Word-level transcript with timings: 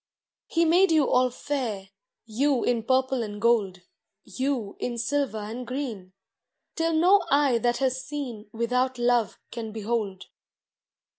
He 0.47 0.65
made 0.65 0.91
you 0.91 1.07
all 1.07 1.29
fair. 1.29 1.91
You 2.25 2.63
in 2.63 2.81
purple 2.81 3.21
and 3.21 3.39
gold, 3.39 3.81
You 4.23 4.75
in 4.79 4.97
silver 4.97 5.37
and 5.37 5.67
green, 5.67 6.13
Till 6.75 6.93
no 6.93 7.23
eye 7.29 7.59
that 7.59 7.77
has 7.77 8.03
seen 8.03 8.49
Without 8.51 8.97
love 8.97 9.37
can 9.51 9.71
behold. 9.71 10.25